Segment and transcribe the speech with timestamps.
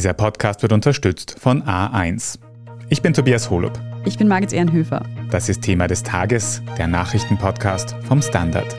[0.00, 2.38] Dieser Podcast wird unterstützt von A1.
[2.88, 3.78] Ich bin Tobias Holub.
[4.06, 5.04] Ich bin Margit Ehrenhöfer.
[5.30, 8.74] Das ist Thema des Tages, der Nachrichtenpodcast vom Standard.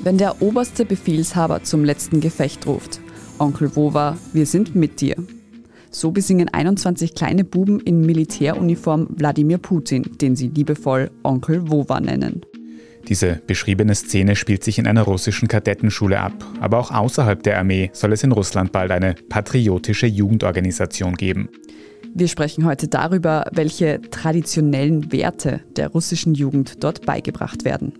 [0.00, 3.00] Wenn der oberste Befehlshaber zum letzten Gefecht ruft,
[3.38, 5.16] Onkel Wova, wir sind mit dir.
[5.94, 12.40] So besingen 21 kleine Buben in Militäruniform Wladimir Putin, den sie liebevoll Onkel Wova nennen.
[13.08, 17.90] Diese beschriebene Szene spielt sich in einer russischen Kadettenschule ab, aber auch außerhalb der Armee
[17.92, 21.50] soll es in Russland bald eine patriotische Jugendorganisation geben.
[22.14, 27.92] Wir sprechen heute darüber, welche traditionellen Werte der russischen Jugend dort beigebracht werden.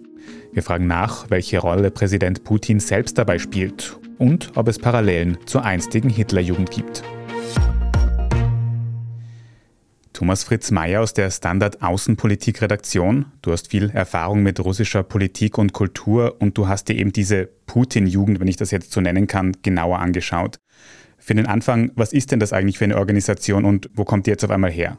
[0.53, 5.65] Wir fragen nach, welche Rolle Präsident Putin selbst dabei spielt und ob es Parallelen zur
[5.65, 7.03] einstigen Hitlerjugend gibt.
[10.13, 13.27] Thomas Fritz Mayer aus der Standard Außenpolitik-Redaktion.
[13.41, 17.49] Du hast viel Erfahrung mit russischer Politik und Kultur und du hast dir eben diese
[17.67, 20.59] Putin-Jugend, wenn ich das jetzt so nennen kann, genauer angeschaut.
[21.19, 24.31] Für den Anfang, was ist denn das eigentlich für eine Organisation und wo kommt die
[24.31, 24.99] jetzt auf einmal her?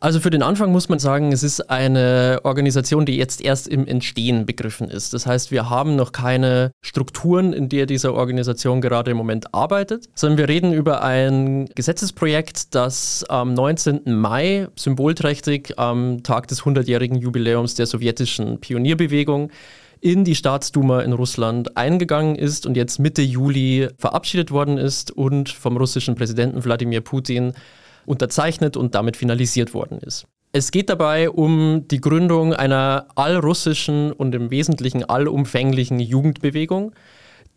[0.00, 3.84] Also für den Anfang muss man sagen, es ist eine Organisation, die jetzt erst im
[3.84, 5.12] Entstehen begriffen ist.
[5.12, 10.08] Das heißt, wir haben noch keine Strukturen, in der diese Organisation gerade im Moment arbeitet,
[10.14, 14.02] sondern wir reden über ein Gesetzesprojekt, das am 19.
[14.06, 19.50] Mai symbolträchtig am Tag des 100-jährigen Jubiläums der sowjetischen Pionierbewegung
[20.00, 25.48] in die Staatsduma in Russland eingegangen ist und jetzt Mitte Juli verabschiedet worden ist und
[25.48, 27.52] vom russischen Präsidenten Wladimir Putin
[28.08, 30.26] unterzeichnet und damit finalisiert worden ist.
[30.52, 36.92] Es geht dabei um die Gründung einer allrussischen und im Wesentlichen allumfänglichen Jugendbewegung,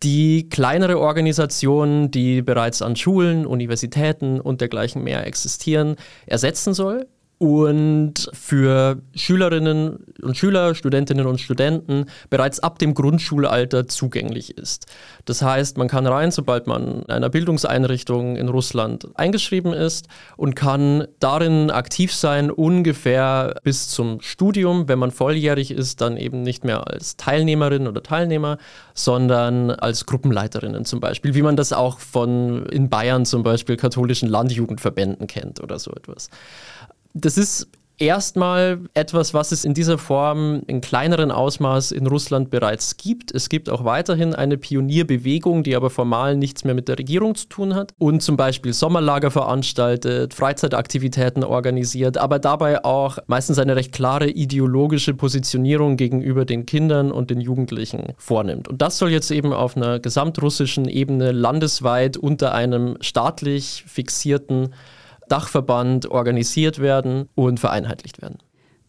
[0.02, 7.06] die kleinere Organisationen, die bereits an Schulen, Universitäten und dergleichen mehr existieren, ersetzen soll
[7.42, 14.86] und für Schülerinnen und Schüler, Studentinnen und Studenten bereits ab dem Grundschulalter zugänglich ist.
[15.24, 20.54] Das heißt, man kann rein, sobald man in einer Bildungseinrichtung in Russland eingeschrieben ist und
[20.54, 24.86] kann darin aktiv sein, ungefähr bis zum Studium.
[24.86, 28.58] Wenn man volljährig ist, dann eben nicht mehr als Teilnehmerin oder Teilnehmer,
[28.94, 34.28] sondern als Gruppenleiterinnen zum Beispiel, wie man das auch von in Bayern zum Beispiel katholischen
[34.28, 36.30] Landjugendverbänden kennt oder so etwas.
[37.14, 37.68] Das ist
[38.02, 43.32] erstmal etwas, was es in dieser Form in kleineren Ausmaß in Russland bereits gibt.
[43.32, 47.46] Es gibt auch weiterhin eine Pionierbewegung, die aber formal nichts mehr mit der Regierung zu
[47.46, 53.92] tun hat und zum Beispiel Sommerlager veranstaltet, Freizeitaktivitäten organisiert, aber dabei auch meistens eine recht
[53.92, 58.66] klare ideologische Positionierung gegenüber den Kindern und den Jugendlichen vornimmt.
[58.66, 64.70] Und das soll jetzt eben auf einer gesamtrussischen Ebene landesweit unter einem staatlich fixierten
[65.32, 68.36] Dachverband organisiert werden und vereinheitlicht werden.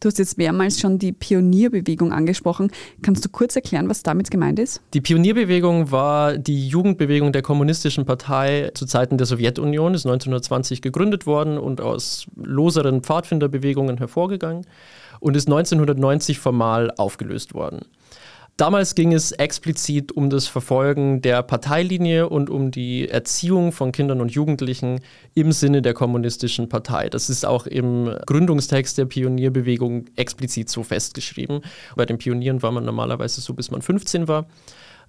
[0.01, 2.69] Du hast jetzt mehrmals schon die Pionierbewegung angesprochen.
[3.01, 4.81] Kannst du kurz erklären, was damit gemeint ist?
[4.93, 11.25] Die Pionierbewegung war die Jugendbewegung der Kommunistischen Partei zu Zeiten der Sowjetunion, ist 1920 gegründet
[11.25, 14.65] worden und aus loseren Pfadfinderbewegungen hervorgegangen
[15.21, 17.85] und ist 1990 formal aufgelöst worden.
[18.55, 24.21] Damals ging es explizit um das Verfolgen der Parteilinie und um die Erziehung von Kindern
[24.21, 24.99] und Jugendlichen
[25.33, 27.09] im Sinne der kommunistischen Partei.
[27.09, 31.61] Das ist auch im Gründungstext der Pionierbewegung explizit so festgeschrieben.
[31.95, 34.45] Bei den Pionieren war man normalerweise so, bis man 15 war.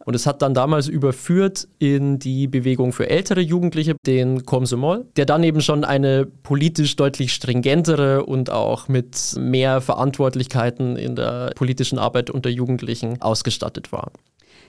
[0.04, 5.24] Und es hat dann damals überführt in die Bewegung für ältere Jugendliche, den Komsomol, der
[5.24, 11.98] dann eben schon eine politisch deutlich stringentere und auch mit mehr Verantwortlichkeiten in der politischen
[11.98, 14.12] Arbeit unter Jugendlichen ausgestattet war.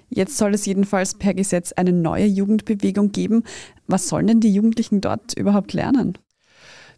[0.09, 3.43] Jetzt soll es jedenfalls per Gesetz eine neue Jugendbewegung geben.
[3.87, 6.17] Was sollen denn die Jugendlichen dort überhaupt lernen?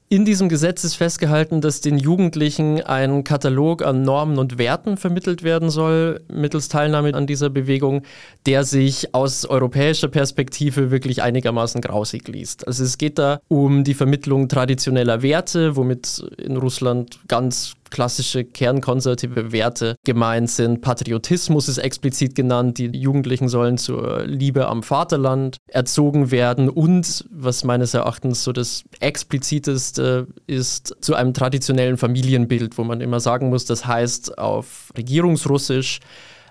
[0.10, 5.44] In diesem Gesetz ist festgehalten, dass den Jugendlichen ein Katalog an Normen und Werten vermittelt
[5.44, 8.04] werden soll, mittels Teilnahme an dieser Bewegung,
[8.46, 12.66] der sich aus europäischer Perspektive wirklich einigermaßen grausig liest.
[12.66, 19.52] Also es geht da um die Vermittlung traditioneller Werte, womit in Russland ganz klassische kernkonservative
[19.52, 20.82] Werte gemeint sind.
[20.82, 22.78] Patriotismus ist explizit genannt.
[22.78, 28.84] Die Jugendlichen sollen zur Liebe am Vaterland erzogen werden und, was meines Erachtens so das
[29.00, 36.00] expliziteste ist, zu einem traditionellen Familienbild, wo man immer sagen muss, das heißt auf Regierungsrussisch,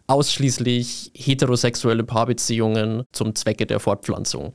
[0.07, 4.53] ausschließlich heterosexuelle Paarbeziehungen zum Zwecke der Fortpflanzung.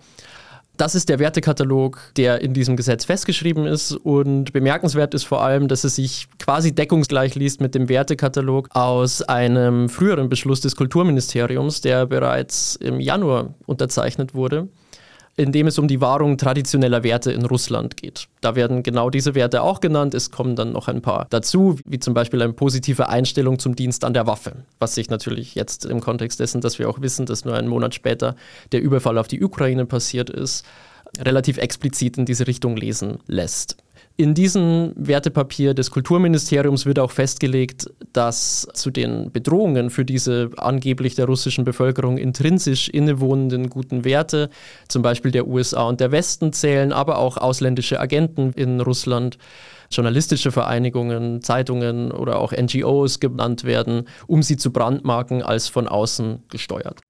[0.78, 3.92] Das ist der Wertekatalog, der in diesem Gesetz festgeschrieben ist.
[3.92, 9.22] Und bemerkenswert ist vor allem, dass es sich quasi deckungsgleich liest mit dem Wertekatalog aus
[9.22, 14.70] einem früheren Beschluss des Kulturministeriums, der bereits im Januar unterzeichnet wurde
[15.38, 18.28] in dem es um die Wahrung traditioneller Werte in Russland geht.
[18.42, 20.14] Da werden genau diese Werte auch genannt.
[20.14, 24.04] Es kommen dann noch ein paar dazu, wie zum Beispiel eine positive Einstellung zum Dienst
[24.04, 27.46] an der Waffe, was sich natürlich jetzt im Kontext dessen, dass wir auch wissen, dass
[27.46, 28.36] nur einen Monat später
[28.72, 30.66] der Überfall auf die Ukraine passiert ist,
[31.20, 33.78] relativ explizit in diese Richtung lesen lässt.
[34.22, 41.16] In diesem Wertepapier des Kulturministeriums wird auch festgelegt, dass zu den Bedrohungen für diese angeblich
[41.16, 44.52] der russischen Bevölkerung intrinsisch innewohnenden guten Werte,
[44.88, 49.40] zum Beispiel der USA und der Westen zählen, aber auch ausländische Agenten in Russland,
[49.90, 56.44] journalistische Vereinigungen, Zeitungen oder auch NGOs genannt werden, um sie zu brandmarken als von außen
[56.48, 57.02] gesteuert.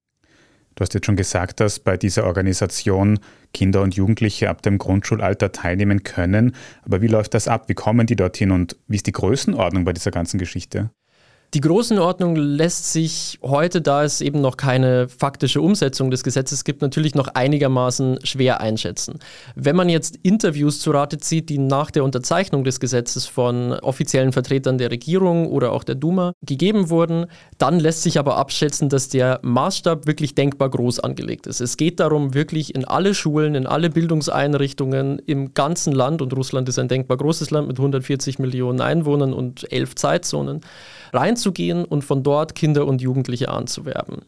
[0.75, 3.19] Du hast jetzt schon gesagt, dass bei dieser Organisation
[3.53, 6.55] Kinder und Jugendliche ab dem Grundschulalter teilnehmen können.
[6.83, 7.67] Aber wie läuft das ab?
[7.67, 10.91] Wie kommen die dorthin und wie ist die Größenordnung bei dieser ganzen Geschichte?
[11.53, 16.81] Die Größenordnung lässt sich heute, da es eben noch keine faktische Umsetzung des Gesetzes gibt,
[16.81, 19.19] natürlich noch einigermaßen schwer einschätzen.
[19.55, 24.31] Wenn man jetzt Interviews zu Rate zieht, die nach der Unterzeichnung des Gesetzes von offiziellen
[24.31, 27.25] Vertretern der Regierung oder auch der Duma gegeben wurden,
[27.57, 31.59] dann lässt sich aber abschätzen, dass der Maßstab wirklich denkbar groß angelegt ist.
[31.59, 36.69] Es geht darum, wirklich in alle Schulen, in alle Bildungseinrichtungen im ganzen Land, und Russland
[36.69, 40.61] ist ein denkbar großes Land mit 140 Millionen Einwohnern und elf Zeitzonen,
[41.41, 44.21] reinzugehen und von dort Kinder und Jugendliche anzuwerben.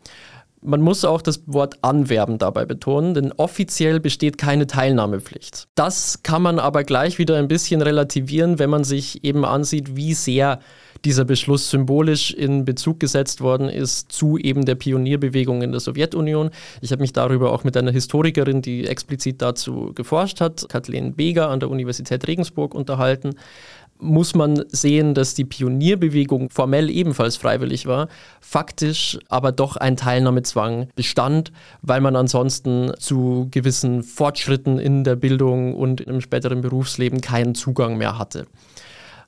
[0.65, 5.67] Man muss auch das Wort anwerben dabei betonen, denn offiziell besteht keine Teilnahmepflicht.
[5.75, 10.13] Das kann man aber gleich wieder ein bisschen relativieren, wenn man sich eben ansieht, wie
[10.13, 10.59] sehr
[11.03, 16.49] dieser Beschluss symbolisch in Bezug gesetzt worden ist zu eben der Pionierbewegung in der Sowjetunion.
[16.79, 21.49] Ich habe mich darüber auch mit einer Historikerin, die explizit dazu geforscht hat, Kathleen Beger
[21.49, 23.35] an der Universität Regensburg unterhalten
[24.03, 28.09] muss man sehen, dass die Pionierbewegung formell ebenfalls freiwillig war,
[28.41, 31.51] faktisch aber doch ein Teilnahmezwang bestand,
[31.81, 37.97] weil man ansonsten zu gewissen Fortschritten in der Bildung und im späteren Berufsleben keinen Zugang
[37.97, 38.45] mehr hatte.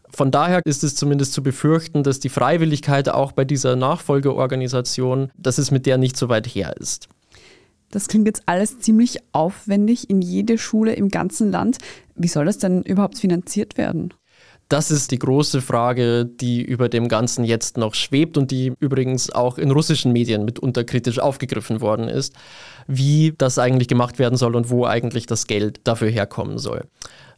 [0.10, 5.58] Von daher ist es zumindest zu befürchten, dass die Freiwilligkeit auch bei dieser Nachfolgeorganisation, dass
[5.58, 7.10] es mit der nicht so weit her ist.
[7.92, 11.78] Das klingt jetzt alles ziemlich aufwendig in jede Schule im ganzen Land.
[12.16, 14.14] Wie soll das denn überhaupt finanziert werden?
[14.68, 19.30] Das ist die große Frage, die über dem Ganzen jetzt noch schwebt und die übrigens
[19.30, 22.34] auch in russischen Medien mitunter kritisch aufgegriffen worden ist,
[22.88, 26.86] wie das eigentlich gemacht werden soll und wo eigentlich das Geld dafür herkommen soll.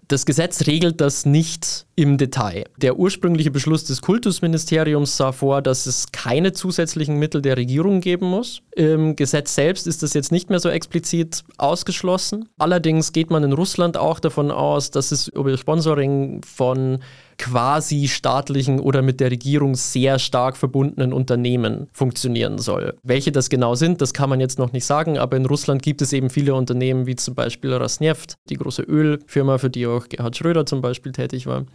[0.09, 2.63] Das Gesetz regelt das nicht im Detail.
[2.77, 8.29] Der ursprüngliche Beschluss des Kultusministeriums sah vor, dass es keine zusätzlichen Mittel der Regierung geben
[8.29, 8.61] muss.
[8.73, 12.47] Im Gesetz selbst ist das jetzt nicht mehr so explizit ausgeschlossen.
[12.57, 16.99] Allerdings geht man in Russland auch davon aus, dass es über Sponsoring von
[17.37, 22.95] quasi staatlichen oder mit der Regierung sehr stark verbundenen Unternehmen funktionieren soll.
[23.03, 26.01] Welche das genau sind, das kann man jetzt noch nicht sagen, aber in Russland gibt
[26.01, 30.35] es eben viele Unternehmen wie zum Beispiel Rosneft, die große Ölfirma, für die auch Gerhard
[30.35, 31.65] Schröder zum Beispiel tätig war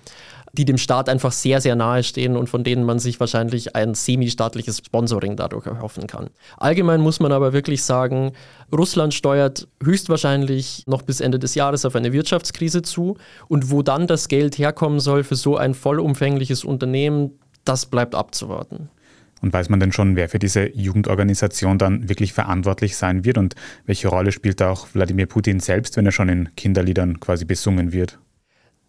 [0.52, 3.94] die dem Staat einfach sehr, sehr nahe stehen und von denen man sich wahrscheinlich ein
[3.94, 6.28] semi-staatliches Sponsoring dadurch erhoffen kann.
[6.58, 8.32] Allgemein muss man aber wirklich sagen,
[8.70, 13.16] Russland steuert höchstwahrscheinlich noch bis Ende des Jahres auf eine Wirtschaftskrise zu
[13.49, 18.90] und wo dann das Geld herkommen soll für so ein vollumfängliches Unternehmen, das bleibt abzuwarten.
[19.40, 23.56] Und weiß man denn schon, wer für diese Jugendorganisation dann wirklich verantwortlich sein wird und
[23.87, 28.18] welche Rolle spielt auch Wladimir Putin selbst, wenn er schon in Kinderliedern quasi besungen wird?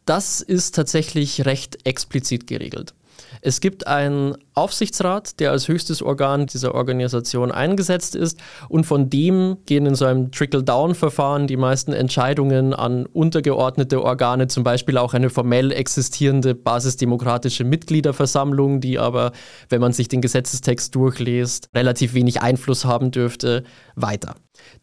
[0.06, 2.94] Das ist tatsächlich recht explizit geregelt.
[3.42, 9.58] Es gibt einen Aufsichtsrat, der als höchstes Organ dieser Organisation eingesetzt ist und von dem
[9.66, 15.30] gehen in so einem Trickle-Down-Verfahren die meisten Entscheidungen an untergeordnete Organe, zum Beispiel auch eine
[15.30, 19.32] formell existierende basisdemokratische Mitgliederversammlung, die aber,
[19.70, 23.64] wenn man sich den Gesetzestext durchliest, relativ wenig Einfluss haben dürfte,
[23.96, 24.36] weiter.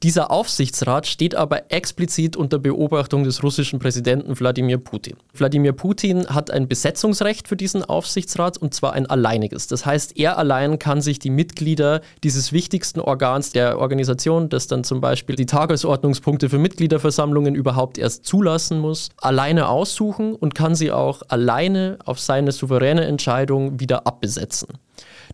[0.02, 5.16] Dieser Aufsichtsrat steht aber explizit unter Beobachtung des russischen Präsidenten Wladimir Putin.
[5.34, 9.59] Wladimir Putin hat ein Besetzungsrecht für diesen Aufsichtsrat und zwar ein alleiniges.
[9.66, 14.84] Das heißt, er allein kann sich die Mitglieder dieses wichtigsten Organs der Organisation, das dann
[14.84, 20.92] zum Beispiel die Tagesordnungspunkte für Mitgliederversammlungen überhaupt erst zulassen muss, alleine aussuchen und kann sie
[20.92, 24.68] auch alleine auf seine souveräne Entscheidung wieder abbesetzen.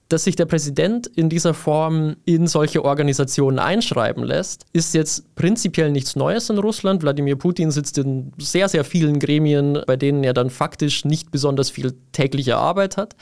[0.09, 5.91] Dass sich der Präsident in dieser Form in solche Organisationen einschreiben lässt, ist jetzt prinzipiell
[5.91, 7.03] nichts Neues in Russland.
[7.03, 11.71] Wladimir Putin sitzt in sehr, sehr vielen Gremien, bei denen er dann faktisch nicht besonders
[11.71, 13.17] viel tägliche Arbeit hat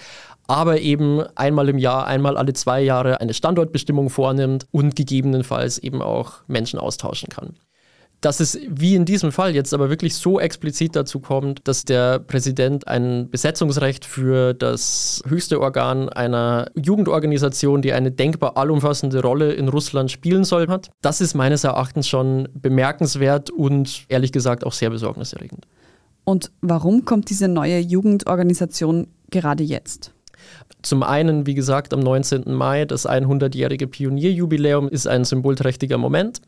[0.46, 6.02] aber eben einmal im Jahr, einmal alle zwei Jahre eine Standortbestimmung vornimmt und gegebenenfalls eben
[6.02, 7.54] auch Menschen austauschen kann.
[8.20, 12.18] Dass es wie in diesem Fall jetzt aber wirklich so explizit dazu kommt, dass der
[12.18, 19.68] Präsident ein Besetzungsrecht für das höchste Organ einer Jugendorganisation, die eine denkbar allumfassende Rolle in
[19.68, 24.88] Russland spielen soll, hat, das ist meines Erachtens schon bemerkenswert und ehrlich gesagt auch sehr
[24.88, 25.66] besorgniserregend.
[26.24, 30.13] Und warum kommt diese neue Jugendorganisation gerade jetzt?
[30.84, 32.52] Zum einen, wie gesagt, am 19.
[32.52, 36.42] Mai, das 100-jährige Pionierjubiläum ist ein symbolträchtiger Moment.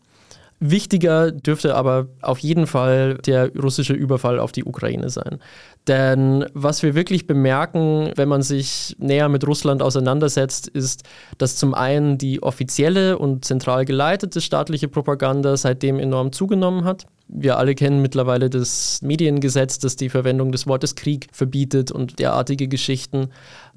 [0.58, 5.38] Wichtiger dürfte aber auf jeden Fall der russische Überfall auf die Ukraine sein.
[5.86, 11.04] Denn was wir wirklich bemerken, wenn man sich näher mit Russland auseinandersetzt, ist,
[11.38, 17.06] dass zum einen die offizielle und zentral geleitete staatliche Propaganda seitdem enorm zugenommen hat.
[17.28, 22.66] Wir alle kennen mittlerweile das Mediengesetz, das die Verwendung des Wortes Krieg verbietet und derartige
[22.66, 23.28] Geschichten.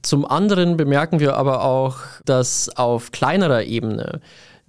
[0.02, 4.22] Zum anderen bemerken wir aber auch, dass auf kleinerer Ebene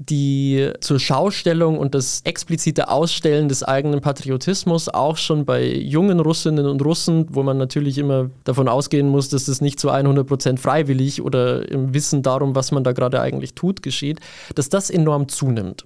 [0.02, 6.64] die zur Schaustellung und das explizite Ausstellen des eigenen Patriotismus auch schon bei jungen Russinnen
[6.64, 10.58] und Russen, wo man natürlich immer davon ausgehen muss, dass das nicht zu 100 Prozent
[10.58, 14.20] freiwillig oder im Wissen darum, was man da gerade eigentlich tut, geschieht,
[14.54, 15.84] dass das enorm zunimmt.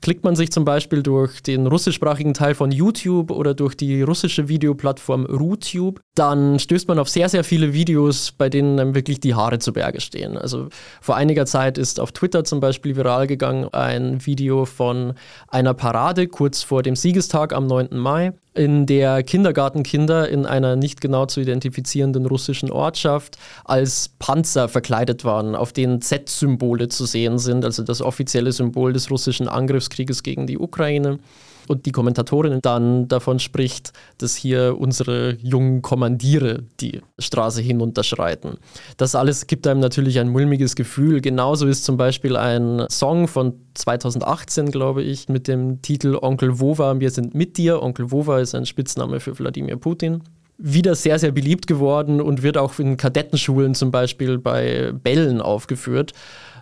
[0.00, 4.48] Klickt man sich zum Beispiel durch den russischsprachigen Teil von YouTube oder durch die russische
[4.48, 9.34] Videoplattform RuTube, dann stößt man auf sehr, sehr viele Videos, bei denen einem wirklich die
[9.34, 10.36] Haare zu Berge stehen.
[10.36, 10.68] Also
[11.00, 15.14] vor einiger Zeit ist auf Twitter zum Beispiel viral gegangen ein Video von
[15.48, 17.88] einer Parade kurz vor dem Siegestag am 9.
[17.98, 25.24] Mai in der Kindergartenkinder in einer nicht genau zu identifizierenden russischen Ortschaft als Panzer verkleidet
[25.24, 30.46] waren, auf denen Z-Symbole zu sehen sind, also das offizielle Symbol des russischen Angriffskrieges gegen
[30.46, 31.18] die Ukraine
[31.68, 38.58] und die Kommentatorin dann davon spricht, dass hier unsere jungen Kommandiere die Straße hinunterschreiten.
[38.96, 41.20] Das alles gibt einem natürlich ein mulmiges Gefühl.
[41.20, 46.98] Genauso ist zum Beispiel ein Song von 2018, glaube ich, mit dem Titel Onkel Wova,
[47.00, 47.82] wir sind mit dir.
[47.82, 50.22] Onkel Wova ist ein Spitzname für Wladimir Putin
[50.58, 56.12] wieder sehr, sehr beliebt geworden und wird auch in Kadettenschulen zum Beispiel bei Bällen aufgeführt.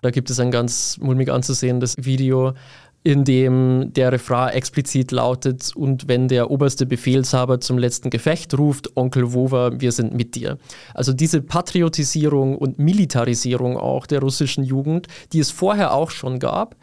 [0.03, 2.53] Da gibt es ein ganz mulmig anzusehendes Video,
[3.07, 8.97] in dem der Refrain explizit lautet, und wenn der oberste Befehlshaber zum letzten Gefecht ruft,
[8.97, 10.59] Onkel Wova, wir sind mit dir.
[10.93, 16.75] Also diese Patriotisierung und Militarisierung auch der russischen Jugend, die es vorher auch schon gab,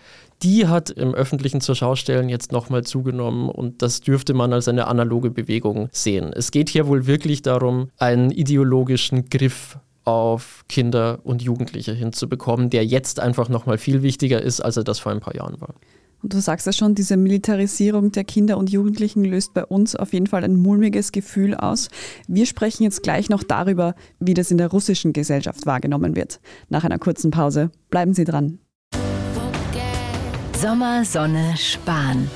[0.44, 4.88] die hat im öffentlichen zur Schaustellen jetzt nochmal zugenommen und das dürfte man als eine
[4.88, 6.32] analoge Bewegung sehen.
[6.34, 12.86] Es geht hier wohl wirklich darum, einen ideologischen Griff auf Kinder und Jugendliche hinzubekommen, der
[12.86, 15.76] jetzt einfach nochmal viel wichtiger ist, als er das vor ein paar Jahren war.
[16.24, 20.14] Und du sagst ja schon, diese Militarisierung der Kinder und Jugendlichen löst bei uns auf
[20.14, 21.90] jeden Fall ein mulmiges Gefühl aus.
[22.28, 26.40] Wir sprechen jetzt gleich noch darüber, wie das in der russischen Gesellschaft wahrgenommen wird.
[26.70, 27.72] Nach einer kurzen Pause.
[27.90, 28.60] Bleiben Sie dran.
[30.56, 32.30] Sommer, Sonne, Spahn.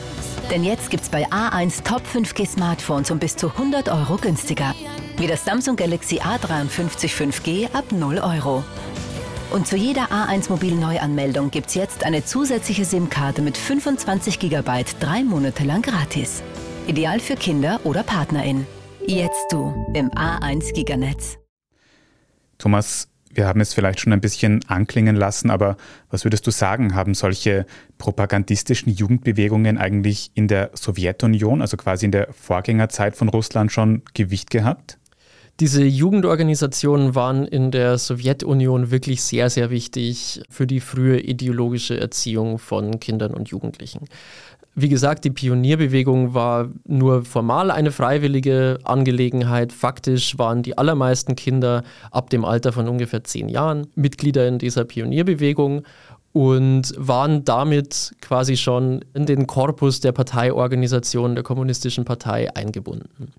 [0.51, 4.75] Denn jetzt gibt's bei A1 Top 5G Smartphones um bis zu 100 Euro günstiger.
[5.17, 8.65] Wie das Samsung Galaxy A53 5G ab 0 Euro.
[9.49, 15.23] Und zu jeder A1 Mobil-Neuanmeldung gibt es jetzt eine zusätzliche SIM-Karte mit 25 GB drei
[15.23, 16.43] Monate lang gratis.
[16.85, 18.67] Ideal für Kinder oder PartnerInnen.
[19.05, 21.37] Jetzt du im A1 Giganetz.
[22.57, 25.77] Thomas, wir haben es vielleicht schon ein bisschen anklingen lassen, aber
[26.09, 27.65] was würdest du sagen, haben solche
[27.97, 34.49] propagandistischen Jugendbewegungen eigentlich in der Sowjetunion, also quasi in der Vorgängerzeit von Russland schon Gewicht
[34.49, 34.96] gehabt?
[35.59, 42.59] Diese Jugendorganisationen waren in der Sowjetunion wirklich sehr, sehr wichtig für die frühe ideologische Erziehung
[42.59, 44.07] von Kindern und Jugendlichen.
[44.75, 49.73] Wie gesagt, die Pionierbewegung war nur formal eine freiwillige Angelegenheit.
[49.73, 54.85] Faktisch waren die allermeisten Kinder ab dem Alter von ungefähr zehn Jahren Mitglieder in dieser
[54.85, 55.81] Pionierbewegung
[56.33, 63.33] und waren damit quasi schon in den Korpus der Parteiorganisation der Kommunistischen Partei eingebunden.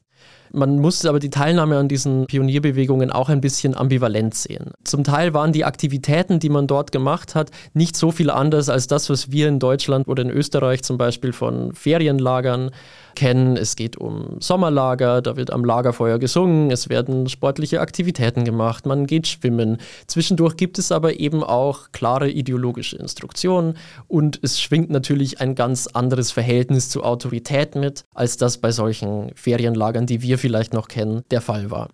[0.52, 4.72] Man musste aber die Teilnahme an diesen Pionierbewegungen auch ein bisschen ambivalent sehen.
[4.84, 8.86] Zum Teil waren die Aktivitäten, die man dort gemacht hat, nicht so viel anders als
[8.86, 12.70] das, was wir in Deutschland oder in Österreich zum Beispiel von Ferienlagern
[13.18, 13.56] kennen.
[13.56, 19.06] Es geht um Sommerlager, da wird am Lagerfeuer gesungen, es werden sportliche Aktivitäten gemacht, man
[19.06, 19.78] geht schwimmen.
[20.06, 23.76] Zwischendurch gibt es aber eben auch klare ideologische Instruktionen
[24.06, 29.32] und es schwingt natürlich ein ganz anderes Verhältnis zu Autorität mit, als das bei solchen
[29.34, 31.88] Ferienlagern, die vielleicht noch kennen, der Fall war.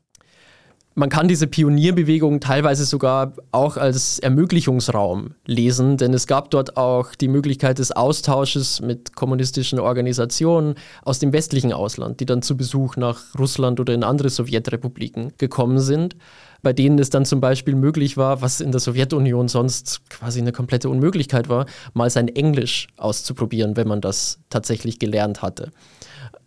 [0.97, 7.17] Man kann diese Pionierbewegung teilweise sogar auch als Ermöglichungsraum lesen, denn es gab dort auch
[7.17, 12.95] die Möglichkeit des Austausches mit kommunistischen Organisationen aus dem westlichen Ausland, die dann zu Besuch
[12.95, 16.15] nach Russland oder in andere Sowjetrepubliken gekommen sind.
[16.63, 20.51] bei denen es dann zum Beispiel möglich war, was in der Sowjetunion sonst quasi eine
[20.51, 25.71] komplette Unmöglichkeit war, mal sein Englisch auszuprobieren, wenn man das tatsächlich gelernt hatte.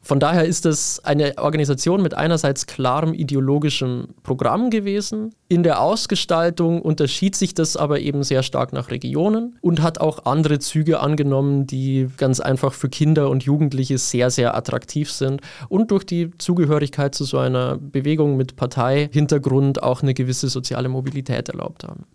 [0.08, 5.36] Von daher ist es eine Organisation mit einerseits klarem ideologischem Programm gewesen.
[5.50, 10.24] In der Ausgestaltung unterschied sich das aber eben sehr stark nach Regionen und hat auch
[10.26, 15.92] andere Züge angenommen, die ganz einfach für Kinder und Jugendliche sehr, sehr attraktiv sind und
[15.92, 21.84] durch die Zugehörigkeit zu so einer Bewegung mit Parteihintergrund auch eine gewisse soziale Mobilität erlaubt
[21.84, 22.06] haben.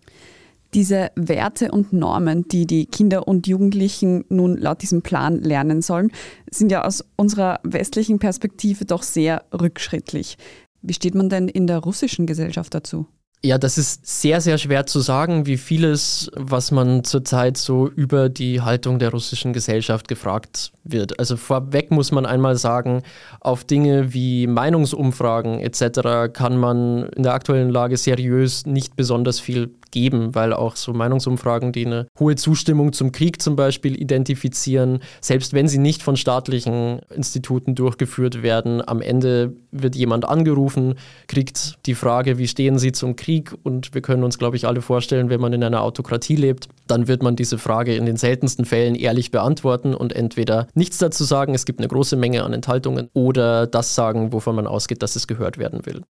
[0.75, 6.11] Diese Werte und Normen, die die Kinder und Jugendlichen nun laut diesem Plan lernen sollen,
[6.51, 10.39] sind ja aus unserer westlichen Perspektive doch sehr rückschrittlich.
[10.81, 13.07] Wie steht man denn in der russischen Gesellschaft dazu?
[13.45, 18.29] Ja, das ist sehr, sehr schwer zu sagen, wie vieles, was man zurzeit so über
[18.29, 21.19] die Haltung der russischen Gesellschaft gefragt wird.
[21.19, 23.03] Also vorweg muss man einmal sagen,
[23.41, 26.33] auf Dinge wie Meinungsumfragen etc.
[26.33, 31.71] kann man in der aktuellen Lage seriös nicht besonders viel geben, weil auch so Meinungsumfragen,
[31.71, 37.01] die eine hohe Zustimmung zum Krieg zum Beispiel identifizieren, selbst wenn sie nicht von staatlichen
[37.15, 40.97] Instituten durchgeführt werden, am Ende wird jemand angerufen,
[41.29, 43.55] kriegt die Frage, wie stehen Sie zum Krieg?
[43.63, 47.09] Und wir können uns, glaube ich, alle vorstellen, wenn man in einer Autokratie lebt, dann
[47.09, 51.55] wird man diese Frage in den seltensten Fällen ehrlich beantworten und entweder nichts dazu sagen,
[51.55, 55.27] es gibt eine große Menge an Enthaltungen, oder das sagen, wovon man ausgeht, dass es
[55.27, 56.03] gehört werden will.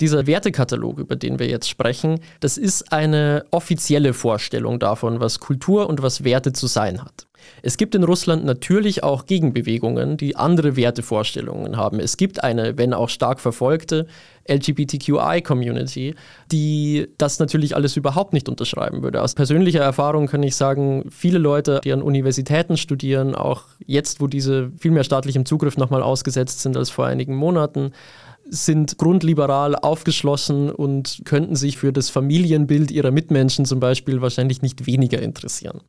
[0.00, 5.88] Dieser Wertekatalog, über den wir jetzt sprechen, das ist eine offizielle Vorstellung davon, was Kultur
[5.88, 7.26] und was Werte zu sein hat.
[7.62, 12.00] Es gibt in Russland natürlich auch Gegenbewegungen, die andere Wertevorstellungen haben.
[12.00, 14.06] Es gibt eine, wenn auch stark verfolgte,
[14.48, 16.14] LGBTQI-Community,
[16.52, 19.22] die das natürlich alles überhaupt nicht unterschreiben würde.
[19.22, 24.26] Aus persönlicher Erfahrung kann ich sagen, viele Leute, die an Universitäten studieren, auch jetzt, wo
[24.26, 27.92] diese viel mehr staatlichem Zugriff nochmal ausgesetzt sind als vor einigen Monaten,
[28.54, 34.86] sind grundliberal aufgeschlossen und könnten sich für das Familienbild ihrer Mitmenschen zum Beispiel wahrscheinlich nicht
[34.86, 35.80] weniger interessieren.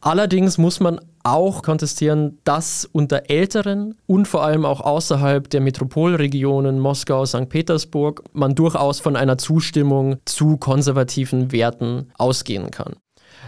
[0.00, 6.78] Allerdings muss man auch kontestieren, dass unter Älteren und vor allem auch außerhalb der Metropolregionen
[6.78, 7.48] Moskau, St.
[7.48, 12.94] Petersburg man durchaus von einer Zustimmung zu konservativen Werten ausgehen kann.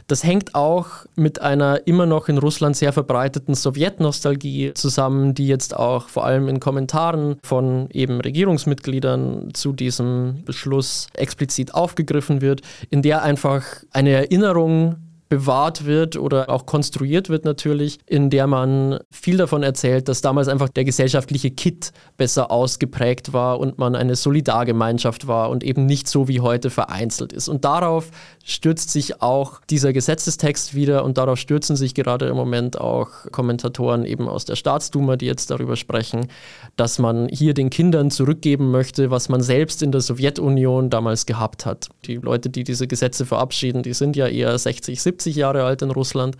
[0.07, 5.77] Das hängt auch mit einer immer noch in Russland sehr verbreiteten Sowjetnostalgie zusammen, die jetzt
[5.77, 13.03] auch vor allem in Kommentaren von eben Regierungsmitgliedern zu diesem Beschluss explizit aufgegriffen wird, in
[13.03, 14.97] der einfach eine Erinnerung
[15.31, 20.49] bewahrt wird oder auch konstruiert wird natürlich, in der man viel davon erzählt, dass damals
[20.49, 26.09] einfach der gesellschaftliche Kit besser ausgeprägt war und man eine Solidargemeinschaft war und eben nicht
[26.09, 27.49] so wie heute vereinzelt ist.
[27.49, 28.11] Und darauf
[28.45, 34.05] stürzt sich auch dieser Gesetzestext wieder und darauf stürzen sich gerade im Moment auch Kommentatoren
[34.05, 36.27] eben aus der Staatsduma, die jetzt darüber sprechen,
[36.75, 41.67] dass man hier den Kindern zurückgeben möchte, was man selbst in der Sowjetunion damals gehabt
[41.67, 41.89] hat.
[42.07, 45.83] Die Leute, die diese Gesetze verabschieden, die sind ja eher 60, 70 70 Jahre alt
[45.83, 46.37] in Russland.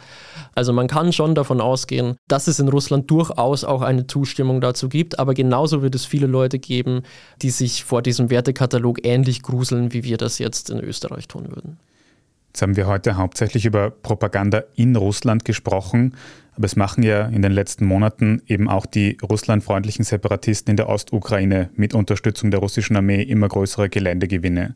[0.55, 4.89] Also man kann schon davon ausgehen, dass es in Russland durchaus auch eine Zustimmung dazu
[4.89, 7.03] gibt, aber genauso wird es viele Leute geben,
[7.43, 11.79] die sich vor diesem Wertekatalog ähnlich gruseln, wie wir das jetzt in Österreich tun würden.
[12.49, 16.17] Jetzt haben wir heute hauptsächlich über Propaganda in Russland gesprochen,
[16.57, 20.89] aber es machen ja in den letzten Monaten eben auch die russlandfreundlichen Separatisten in der
[20.89, 24.75] Ostukraine mit Unterstützung der russischen Armee immer größere Geländegewinne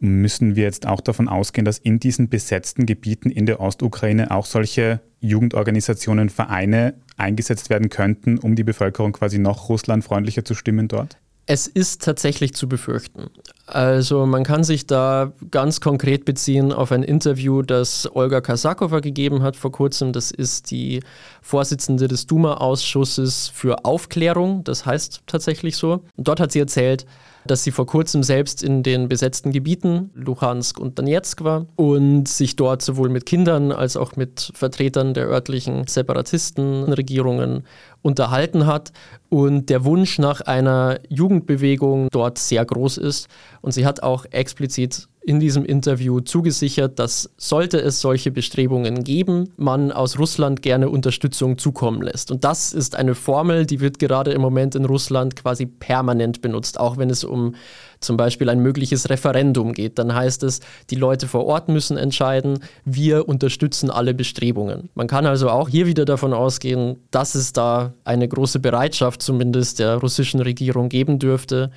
[0.00, 4.46] müssen wir jetzt auch davon ausgehen, dass in diesen besetzten Gebieten in der Ostukraine auch
[4.46, 11.18] solche Jugendorganisationen, Vereine eingesetzt werden könnten, um die Bevölkerung quasi noch russlandfreundlicher zu stimmen dort?
[11.46, 13.26] Es ist tatsächlich zu befürchten.
[13.70, 19.42] Also man kann sich da ganz konkret beziehen auf ein Interview, das Olga Kasakova gegeben
[19.42, 20.14] hat vor kurzem.
[20.14, 21.00] Das ist die
[21.42, 26.00] Vorsitzende des Duma-Ausschusses für Aufklärung, das heißt tatsächlich so.
[26.16, 27.04] Und dort hat sie erzählt,
[27.46, 32.56] dass sie vor kurzem selbst in den besetzten Gebieten, Luhansk und Donetsk war und sich
[32.56, 37.64] dort sowohl mit Kindern als auch mit Vertretern der örtlichen Separatistenregierungen
[38.02, 38.92] unterhalten hat
[39.28, 43.28] und der Wunsch nach einer Jugendbewegung dort sehr groß ist.
[43.60, 49.50] Und sie hat auch explizit in diesem Interview zugesichert, dass sollte es solche Bestrebungen geben,
[49.58, 52.30] man aus Russland gerne Unterstützung zukommen lässt.
[52.30, 56.80] Und das ist eine Formel, die wird gerade im Moment in Russland quasi permanent benutzt,
[56.80, 57.56] auch wenn es um
[58.00, 59.98] zum Beispiel ein mögliches Referendum geht.
[59.98, 64.88] Dann heißt es, die Leute vor Ort müssen entscheiden, wir unterstützen alle Bestrebungen.
[64.94, 69.78] Man kann also auch hier wieder davon ausgehen, dass es da eine große Bereitschaft zumindest
[69.78, 71.70] der russischen Regierung geben dürfte,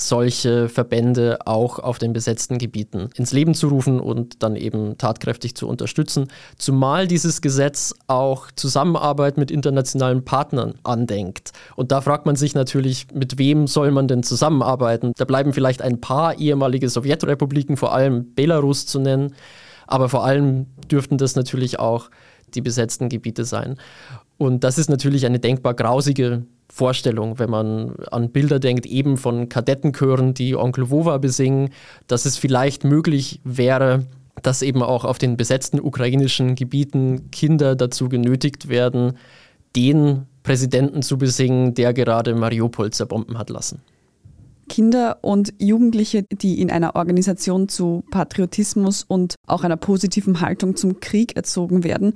[0.00, 5.54] solche Verbände auch auf den besetzten Gebieten ins Leben zu rufen und dann eben tatkräftig
[5.54, 6.28] zu unterstützen.
[6.56, 11.52] Zumal dieses Gesetz auch Zusammenarbeit mit internationalen Partnern andenkt.
[11.76, 15.12] Und da fragt man sich natürlich, mit wem soll man denn zusammenarbeiten?
[15.16, 19.34] Da bleiben vielleicht ein paar ehemalige Sowjetrepubliken, vor allem Belarus zu nennen,
[19.86, 22.10] aber vor allem dürften das natürlich auch
[22.54, 23.76] die besetzten Gebiete sein.
[24.40, 29.50] Und das ist natürlich eine denkbar grausige Vorstellung, wenn man an Bilder denkt, eben von
[29.50, 31.68] Kadettenchören, die Onkel Vova besingen,
[32.06, 34.06] dass es vielleicht möglich wäre,
[34.40, 39.18] dass eben auch auf den besetzten ukrainischen Gebieten Kinder dazu genötigt werden,
[39.76, 43.82] den Präsidenten zu besingen, der gerade Mariupol zerbomben hat lassen.
[44.70, 51.00] Kinder und Jugendliche, die in einer Organisation zu Patriotismus und auch einer positiven Haltung zum
[51.00, 52.14] Krieg erzogen werden,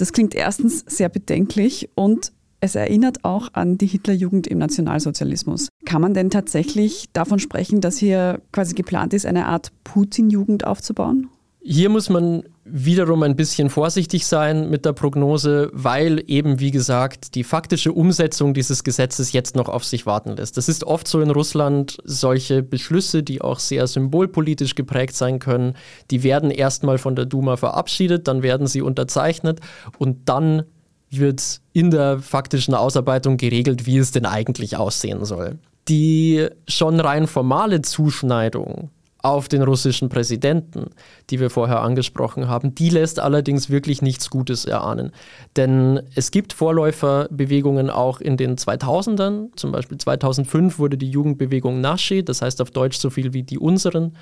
[0.00, 5.68] das klingt erstens sehr bedenklich und es erinnert auch an die Hitlerjugend im Nationalsozialismus.
[5.86, 11.28] Kann man denn tatsächlich davon sprechen, dass hier quasi geplant ist, eine Art Putin-Jugend aufzubauen?
[11.62, 17.34] Hier muss man wiederum ein bisschen vorsichtig sein mit der Prognose, weil eben, wie gesagt,
[17.34, 20.56] die faktische Umsetzung dieses Gesetzes jetzt noch auf sich warten lässt.
[20.56, 25.74] Das ist oft so in Russland, solche Beschlüsse, die auch sehr symbolpolitisch geprägt sein können,
[26.10, 29.60] die werden erstmal von der Duma verabschiedet, dann werden sie unterzeichnet
[29.98, 30.64] und dann
[31.10, 35.58] wird in der faktischen Ausarbeitung geregelt, wie es denn eigentlich aussehen soll.
[35.88, 38.90] Die schon rein formale Zuschneidung
[39.22, 40.90] auf den russischen Präsidenten,
[41.28, 45.12] die wir vorher angesprochen haben, die lässt allerdings wirklich nichts Gutes erahnen.
[45.56, 52.24] Denn es gibt Vorläuferbewegungen auch in den 2000ern, zum Beispiel 2005 wurde die Jugendbewegung Naschi,
[52.24, 54.16] das heißt auf Deutsch so viel wie die unseren,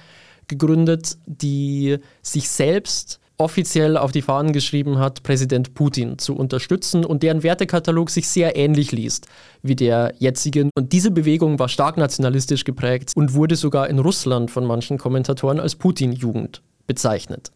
[0.48, 7.22] gegründet, die sich selbst offiziell auf die Fahnen geschrieben hat, Präsident Putin zu unterstützen und
[7.22, 9.28] deren Wertekatalog sich sehr ähnlich liest
[9.62, 10.70] wie der jetzigen.
[10.74, 15.60] Und diese Bewegung war stark nationalistisch geprägt und wurde sogar in Russland von manchen Kommentatoren
[15.60, 17.52] als Putin-Jugend bezeichnet.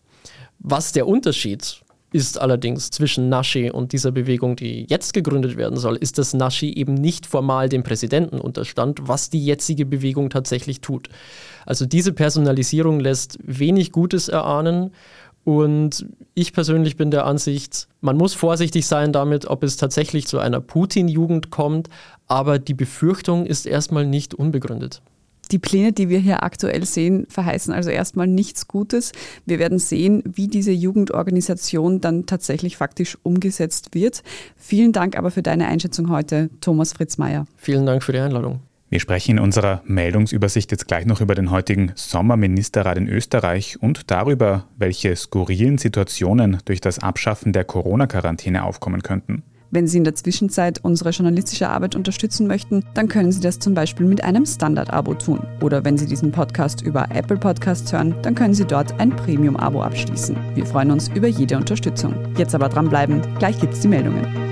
[0.60, 5.96] Was der Unterschied ist allerdings zwischen Naschi und dieser Bewegung, die jetzt gegründet werden soll,
[5.96, 11.08] ist, dass Naschi eben nicht formal dem Präsidenten unterstand, was die jetzige Bewegung tatsächlich tut.
[11.64, 14.92] Also diese Personalisierung lässt wenig Gutes erahnen
[15.44, 20.38] und ich persönlich bin der Ansicht, man muss vorsichtig sein damit, ob es tatsächlich zu
[20.38, 21.88] einer Putin-Jugend kommt,
[22.26, 25.02] aber die Befürchtung ist erstmal nicht unbegründet.
[25.50, 29.12] Die Pläne, die wir hier aktuell sehen, verheißen also erstmal nichts Gutes.
[29.44, 34.22] Wir werden sehen, wie diese Jugendorganisation dann tatsächlich faktisch umgesetzt wird.
[34.56, 37.46] Vielen Dank aber für deine Einschätzung heute, Thomas Fritz Mayer.
[37.56, 38.60] Vielen Dank für die Einladung.
[38.92, 44.10] Wir sprechen in unserer Meldungsübersicht jetzt gleich noch über den heutigen Sommerministerrat in Österreich und
[44.10, 49.44] darüber, welche skurrilen Situationen durch das Abschaffen der Corona-Quarantäne aufkommen könnten.
[49.70, 53.72] Wenn Sie in der Zwischenzeit unsere journalistische Arbeit unterstützen möchten, dann können Sie das zum
[53.72, 55.40] Beispiel mit einem Standard-Abo tun.
[55.62, 59.82] Oder wenn Sie diesen Podcast über Apple Podcasts hören, dann können Sie dort ein Premium-Abo
[59.82, 60.36] abschließen.
[60.54, 62.14] Wir freuen uns über jede Unterstützung.
[62.36, 64.51] Jetzt aber dranbleiben, gleich gibt es die Meldungen.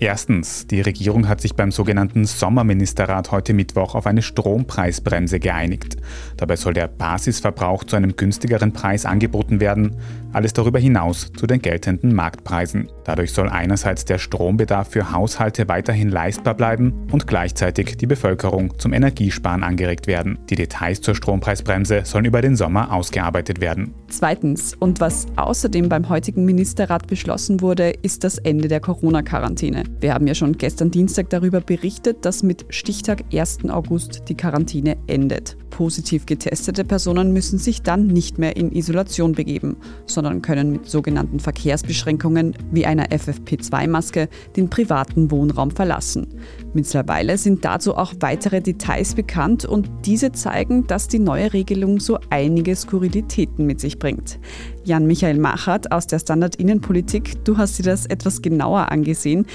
[0.00, 5.96] Erstens, die Regierung hat sich beim sogenannten Sommerministerrat heute Mittwoch auf eine Strompreisbremse geeinigt.
[6.36, 9.96] Dabei soll der Basisverbrauch zu einem günstigeren Preis angeboten werden,
[10.32, 12.88] alles darüber hinaus zu den geltenden Marktpreisen.
[13.02, 18.92] Dadurch soll einerseits der Strombedarf für Haushalte weiterhin leistbar bleiben und gleichzeitig die Bevölkerung zum
[18.92, 20.38] Energiesparen angeregt werden.
[20.48, 23.94] Die Details zur Strompreisbremse sollen über den Sommer ausgearbeitet werden.
[24.08, 29.87] Zweitens, und was außerdem beim heutigen Ministerrat beschlossen wurde, ist das Ende der Corona-Quarantäne.
[30.00, 33.68] Wir haben ja schon gestern Dienstag darüber berichtet, dass mit Stichtag 1.
[33.68, 35.56] August die Quarantäne endet.
[35.70, 41.40] Positiv getestete Personen müssen sich dann nicht mehr in Isolation begeben, sondern können mit sogenannten
[41.40, 46.28] Verkehrsbeschränkungen wie einer FFP2-Maske den privaten Wohnraum verlassen.
[46.74, 52.18] Mittlerweile sind dazu auch weitere Details bekannt und diese zeigen, dass die neue Regelung so
[52.30, 54.38] einige Skurrilitäten mit sich bringt.
[54.84, 59.46] Jan-Michael Machert aus der Standard Innenpolitik, du hast dir das etwas genauer angesehen.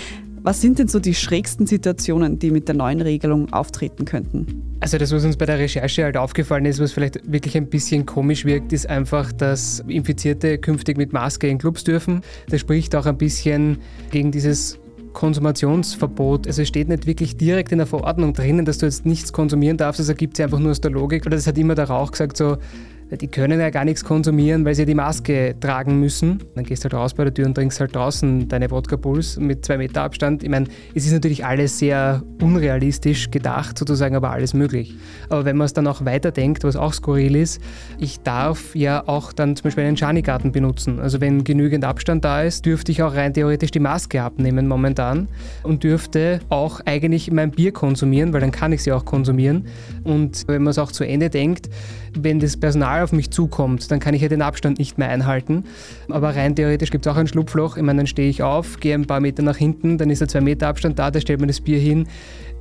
[0.46, 4.76] Was sind denn so die schrägsten Situationen, die mit der neuen Regelung auftreten könnten?
[4.82, 8.06] Also das, was uns bei der Recherche halt aufgefallen ist, was vielleicht wirklich ein bisschen
[8.06, 12.24] komisch wirkt, ist einfach, dass Infizierte künftig mit Maske in Clubs dürfen.
[12.50, 13.78] Das spricht auch ein bisschen
[14.12, 14.80] gegen dieses
[15.14, 16.46] Konsumationsverbot.
[16.46, 19.78] Also es steht nicht wirklich direkt in der Verordnung drinnen, dass du jetzt nichts konsumieren
[19.78, 20.02] darfst.
[20.02, 21.26] Das ergibt sich einfach nur aus der Logik.
[21.26, 22.58] Oder das hat immer der Rauch gesagt, so
[23.19, 26.43] die können ja gar nichts konsumieren, weil sie die Maske tragen müssen.
[26.56, 29.38] Dann gehst du halt raus bei der Tür und trinkst halt draußen deine Wodka Puls
[29.38, 30.43] mit zwei Meter Abstand.
[30.43, 34.95] Ich meine, es ist natürlich alles sehr unrealistisch gedacht, sozusagen, aber alles möglich.
[35.30, 37.62] Aber wenn man es dann auch weiterdenkt, was auch skurril ist,
[37.99, 40.99] ich darf ja auch dann zum Beispiel einen Schanigarten benutzen.
[40.99, 45.28] Also wenn genügend Abstand da ist, dürfte ich auch rein theoretisch die Maske abnehmen momentan
[45.63, 49.67] und dürfte auch eigentlich mein Bier konsumieren, weil dann kann ich sie auch konsumieren.
[50.04, 51.69] Und wenn man es auch zu Ende denkt,
[52.15, 55.66] wenn das Personal auf mich zukommt, dann kann ich ja den Abstand nicht mehr einhalten.
[56.10, 57.78] Aber rein theoretisch gibt es auch ein Schlupfloch.
[57.78, 60.30] Ich meine, dann stehe ich auf, gehe ein paar Meter nach hinten, dann ist ein
[60.30, 62.08] zwei Meter Abstand da, da stellt man das Bier hin,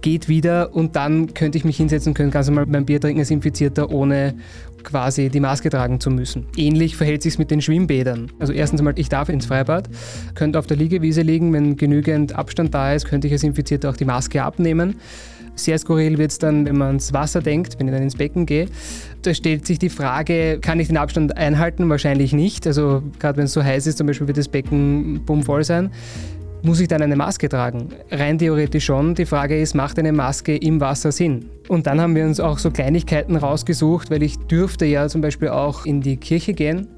[0.03, 3.31] geht wieder und dann könnte ich mich hinsetzen könnte ganz normal mein Bier trinken als
[3.31, 4.35] Infizierter, ohne
[4.83, 6.47] quasi die Maske tragen zu müssen.
[6.57, 8.31] Ähnlich verhält sich es mit den Schwimmbädern.
[8.39, 9.89] Also erstens einmal, ich darf ins Freibad,
[10.35, 13.97] könnte auf der Liegewiese liegen, wenn genügend Abstand da ist, könnte ich als Infizierter auch
[13.97, 14.97] die Maske abnehmen.
[15.55, 18.47] Sehr skurril wird es dann, wenn man ans Wasser denkt, wenn ich dann ins Becken
[18.47, 18.67] gehe.
[19.23, 21.89] Da stellt sich die Frage, kann ich den Abstand einhalten?
[21.89, 22.67] Wahrscheinlich nicht.
[22.67, 25.91] Also gerade wenn es so heiß ist, zum Beispiel wird das Becken bummvoll sein.
[26.65, 27.89] Muss ich dann eine Maske tragen?
[28.11, 29.15] Rein theoretisch schon.
[29.15, 31.47] Die Frage ist, macht eine Maske im Wasser Sinn?
[31.69, 35.49] Und dann haben wir uns auch so Kleinigkeiten rausgesucht, weil ich dürfte ja zum Beispiel
[35.49, 36.89] auch in die Kirche gehen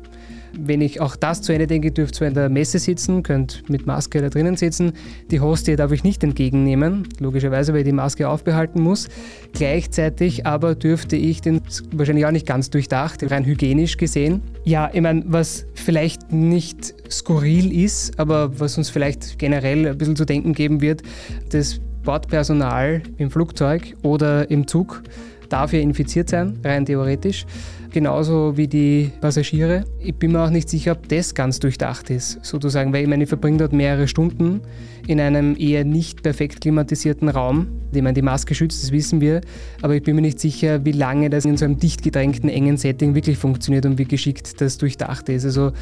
[0.59, 3.87] wenn ich auch das zu Ende denke, dürft zwar in der Messe sitzen, könnt mit
[3.87, 4.93] Maske da drinnen sitzen.
[5.31, 9.09] Die Hostie darf ich nicht entgegennehmen, logischerweise, weil ich die Maske aufbehalten muss.
[9.53, 11.61] Gleichzeitig aber dürfte ich den,
[11.93, 14.43] wahrscheinlich auch nicht ganz durchdacht, rein hygienisch gesehen.
[14.65, 20.17] Ja, ich meine, was vielleicht nicht skurril ist, aber was uns vielleicht generell ein bisschen
[20.17, 21.03] zu denken geben wird,
[21.51, 25.03] das Bordpersonal im Flugzeug oder im Zug
[25.49, 27.47] darf ja infiziert sein, rein theoretisch
[27.95, 29.85] genauso wie die Passagiere.
[30.01, 33.23] Ich bin mir auch nicht sicher, ob das ganz durchdacht ist, sozusagen, weil ich meine,
[33.23, 34.61] ich verbringe dort mehrere Stunden
[35.07, 37.69] in einem eher nicht perfekt klimatisierten Raum.
[37.93, 39.41] Ich meine, die Maske schützt, das wissen wir,
[39.83, 42.77] aber ich bin mir nicht sicher, wie lange das in so einem dicht gedrängten, engen
[42.77, 45.45] Setting wirklich funktioniert und wie geschickt das durchdacht ist.
[45.45, 45.73] Also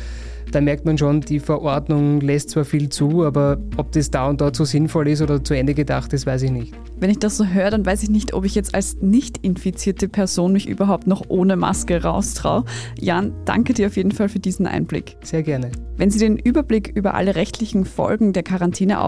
[0.50, 4.40] da merkt man schon, die Verordnung lässt zwar viel zu, aber ob das da und
[4.40, 6.74] dort so sinnvoll ist oder zu Ende gedacht ist, weiß ich nicht.
[6.98, 10.08] Wenn ich das so höre, dann weiß ich nicht, ob ich jetzt als nicht infizierte
[10.08, 12.64] Person mich überhaupt noch ohne Maske raustraue.
[13.00, 15.16] Jan, danke dir auf jeden Fall für diesen Einblick.
[15.22, 15.70] Sehr gerne.
[15.96, 18.42] Wenn Sie den Überblick über alle rechtlichen Folgen der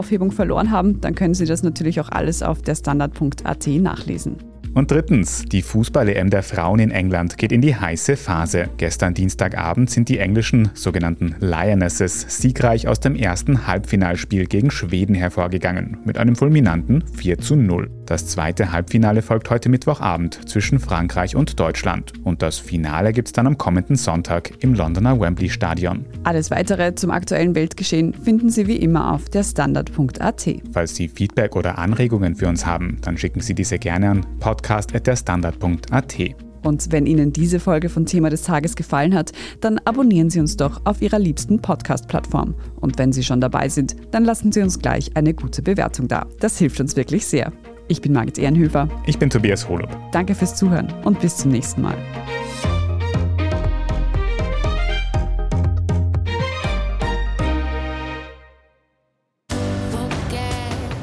[0.04, 4.53] Quarantäneaufhebung verloren haben, dann können Sie das natürlich auch alles auf der Standard.at nachlesen.
[4.74, 8.68] Und drittens, die Fußball-EM der Frauen in England geht in die heiße Phase.
[8.76, 15.98] Gestern Dienstagabend sind die englischen sogenannten Lionesses siegreich aus dem ersten Halbfinalspiel gegen Schweden hervorgegangen,
[16.04, 17.88] mit einem fulminanten 4 zu 0.
[18.06, 22.12] Das zweite Halbfinale folgt heute Mittwochabend zwischen Frankreich und Deutschland.
[22.24, 26.04] Und das Finale gibt es dann am kommenden Sonntag im Londoner Wembley Stadion.
[26.24, 30.50] Alles weitere zum aktuellen Weltgeschehen finden Sie wie immer auf der Standard.at.
[30.72, 34.26] Falls Sie Feedback oder Anregungen für uns haben, dann schicken Sie diese gerne an
[34.64, 36.14] podcast.derstandard.at.
[36.62, 40.56] Und wenn Ihnen diese Folge von Thema des Tages gefallen hat, dann abonnieren Sie uns
[40.56, 42.54] doch auf Ihrer liebsten Podcast-Plattform.
[42.80, 46.26] Und wenn Sie schon dabei sind, dann lassen Sie uns gleich eine gute Bewertung da.
[46.40, 47.52] Das hilft uns wirklich sehr.
[47.88, 48.88] Ich bin Margit Ehrenhöfer.
[49.06, 49.90] Ich bin Tobias Holub.
[50.10, 51.96] Danke fürs Zuhören und bis zum nächsten Mal.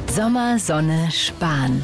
[0.07, 1.83] Sommer, Sonne, Sparen.